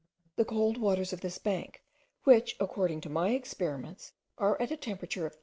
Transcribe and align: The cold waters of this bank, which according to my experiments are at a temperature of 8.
The 0.35 0.45
cold 0.45 0.77
waters 0.77 1.13
of 1.13 1.21
this 1.21 1.37
bank, 1.37 1.83
which 2.23 2.55
according 2.59 3.01
to 3.01 3.09
my 3.11 3.29
experiments 3.35 4.13
are 4.39 4.59
at 4.59 4.71
a 4.71 4.75
temperature 4.75 5.27
of 5.27 5.33
8. 5.35 5.39